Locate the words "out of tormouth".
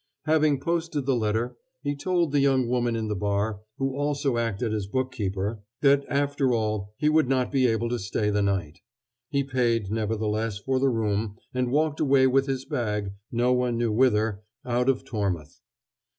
14.65-15.61